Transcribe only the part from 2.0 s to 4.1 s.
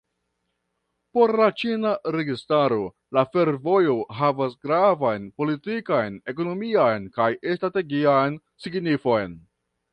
registaro la fervojo